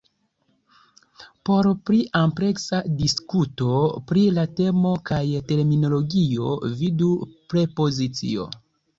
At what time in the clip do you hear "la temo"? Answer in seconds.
4.37-4.93